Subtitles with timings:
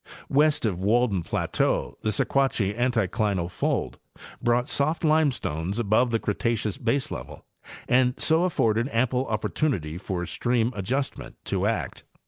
[0.29, 3.99] West of Walden plateau the Sequatchie anticlinal fold
[4.41, 7.43] brought soft limestones above the Cretaceous baselevel
[7.87, 12.03] and so afforded ample opportunity for stream adjustment to act.